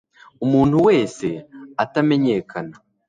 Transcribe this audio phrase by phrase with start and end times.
[0.45, 1.27] umuntu wese
[1.83, 2.75] atamenyekana